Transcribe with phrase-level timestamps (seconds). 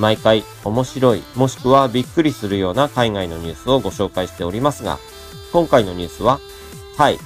[0.00, 4.98] 毎回面白い、もしくはびっくりするような海外のニュースをご紹介しておりますが、
[5.52, 6.40] 今回のニュースは、
[6.96, 7.18] タイ、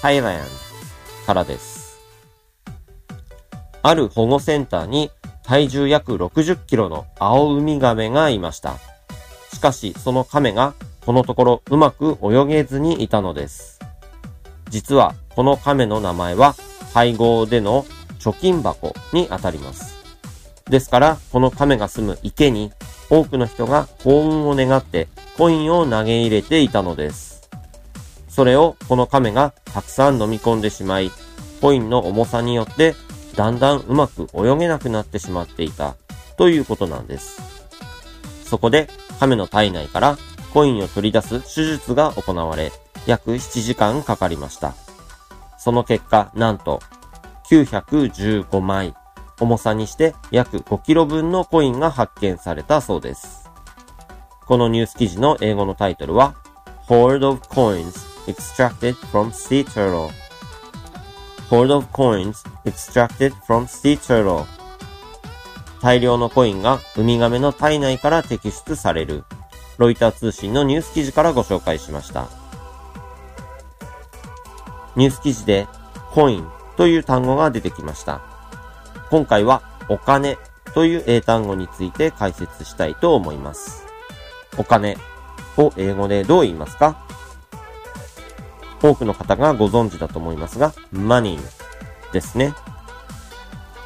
[0.00, 0.38] タイラン
[1.26, 2.00] からです。
[3.82, 5.10] ある保護センターに
[5.42, 8.76] 体重約60キロの青ウミガメがいました。
[9.52, 13.80] しかし、そのカメがこのところうまく泳げずにいたのです。
[14.68, 16.54] 実は、このカメの名前は、
[16.94, 17.84] 配合での
[18.20, 20.01] 貯金箱にあたります。
[20.68, 22.72] ですから、このカメが住む池に
[23.10, 27.48] 多くの人が幸運を願ってコインを投げ入れていたのです。
[28.28, 31.10] それをこのカメがたくさん飲み込んでしまい、
[31.60, 32.94] コインの重さによって
[33.36, 35.96] だんだんうまく泳げなくなってしまっていた
[36.36, 37.42] ということなんです。
[38.44, 38.88] そこで
[39.20, 40.18] 亀の体内から
[40.52, 42.72] コインを取り出す手術が行われ、
[43.06, 44.74] 約7時間かかりました。
[45.58, 46.80] その結果、なんと
[47.50, 48.94] 915枚、
[49.42, 53.50] 重さにして約5キロ分のコインが発見されたそうです。
[54.46, 56.36] このニュース記事の英語のタイトルは
[56.88, 57.92] Hoard of Coins
[58.26, 60.10] Extracted from Sea Turtle
[61.50, 64.46] Hoard of Coins Extracted from Sea Turtle
[65.80, 69.24] 大量のコインがウミガメの体内から摘出される。
[69.78, 72.28] ロイター通信のニュース記事からご紹介しました。
[74.94, 75.66] ニュース記事で
[76.12, 76.46] コイン
[76.76, 78.31] という単語が出てきました。
[79.12, 79.60] 今回は
[79.90, 80.38] お金
[80.72, 83.84] という英単語について解説したいと思います。
[84.56, 84.96] お金
[85.58, 86.96] を英語でどう言いますか？
[88.82, 91.38] 多くの方がご存知だと思いますが、money
[92.14, 92.54] ですね。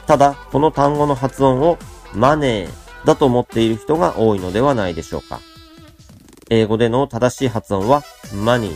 [0.07, 1.77] ただ、この単語の発音を
[2.15, 5.41] マネーだと思っている人が多いのではないでしょうか。
[6.51, 8.03] 英語での正しい発音は
[8.45, 8.71] money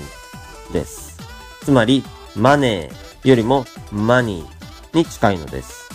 [0.72, 1.16] です。
[1.62, 2.02] つまり、
[2.34, 4.44] マネーよりも money
[4.92, 5.89] に近いのです。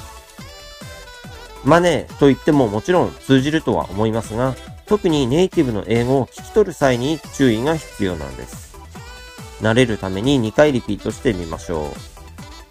[1.65, 4.55] マネーと言ってももちろん通じるとは思いますが、
[4.85, 8.77] 特にネイティブの英語を聞き取る際に注意が必要なんです。
[9.61, 11.91] 慣れるために2回リピートしてみましょ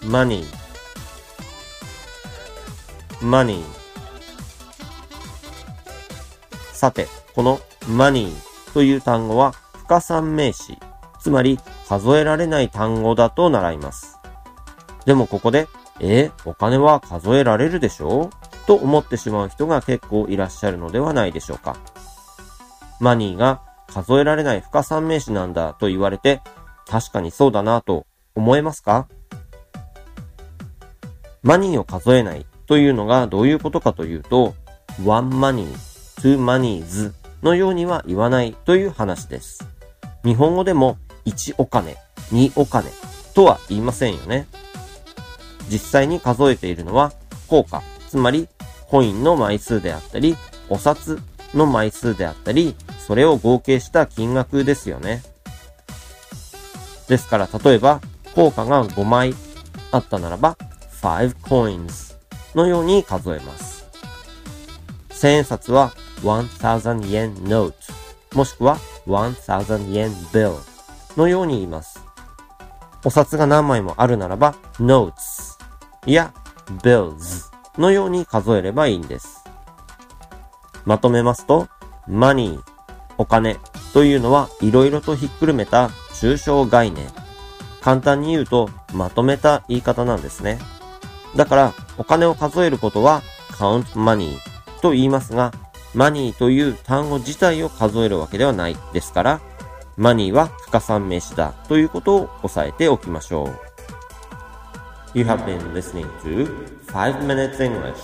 [0.02, 0.06] う。
[0.06, 0.44] money
[3.20, 3.62] money
[6.72, 8.30] さて、この money
[8.74, 10.78] という単語は不可算名詞、
[11.20, 14.18] つまり数えられない単語だと習います。
[15.04, 15.66] でもここで、
[16.00, 18.43] えー、お金は数えられるでしょう？
[18.66, 21.76] と思ってしまう人が結構いらっしゃるのではないでしょうか。
[23.00, 26.40] マニーが数えられない不可算名詞なんだと言われて、
[26.86, 29.08] 確かにそうだなと思えますか？
[31.42, 34.54] マニーを数えないというのがどういうことかというと、
[35.04, 35.66] one money,
[36.16, 39.68] two moneys のようには言わないという話です。
[40.24, 40.96] 日本語でも
[41.26, 41.96] 1お金、
[42.30, 42.90] 2お金
[43.34, 44.46] とは言いませんよね。
[45.68, 47.12] 実際に数えているのは
[47.48, 48.48] 効果、つまり
[48.94, 50.36] コインの枚数であったり、
[50.68, 51.18] お札
[51.52, 55.24] の枚数であったり、それを合計した金額ですよね。
[57.08, 58.00] ですから例えば、
[58.36, 59.34] 効果が5枚
[59.90, 60.56] あったならば、
[61.02, 62.14] 5 coins
[62.54, 63.84] のように数えます。
[65.10, 67.74] 千円札は1000 yen note
[68.32, 68.76] もしくは
[69.08, 70.56] 1000 yen bill
[71.16, 72.00] のように言います。
[73.04, 75.58] お札が何枚もあるならば notes
[76.06, 76.32] や
[76.80, 79.44] bills のように数えればいいんです。
[80.84, 81.68] まとめますと
[82.08, 82.60] money
[83.16, 83.56] お金
[83.92, 87.06] というのは色々とひっくるめた抽象概念。
[87.80, 90.58] 簡単に言うとまとめた言い方なんですね。
[91.36, 94.38] だから、お金を数えることは count money
[94.80, 95.52] と言いますが、
[95.94, 99.40] money という単語自体を数えるわけではないですから、
[99.98, 103.63] money は不可算名詞だということを押さえておきましょう。
[105.14, 106.48] You have been listening to
[106.88, 107.94] 5 Minutes English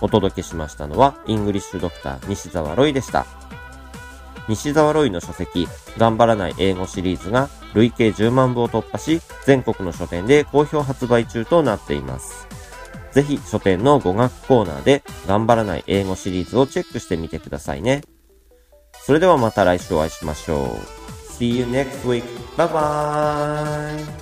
[0.00, 3.26] お届けしましたのは、イングリッシュドクター西澤ロイでした。
[4.48, 5.68] 西澤ロイの書籍、
[5.98, 12.48] 頑張らない英語シリーズが累計10万部を突破し、全国の書店で好評発売中となっています。
[13.12, 18.02] ぜひ書店の語学コーナーで頑張らない英語シリーズをチェックしてみてくださいね。
[19.04, 20.68] それではまた来週お会いしましょう。
[21.32, 22.24] See you next week.
[22.56, 24.21] Bye bye!